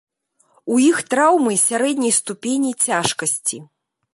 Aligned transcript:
У 0.75 0.77
іх 0.91 0.97
траўмы 1.11 1.53
сярэдняй 1.67 2.13
ступені 2.21 2.71
цяжкасці. 2.89 3.57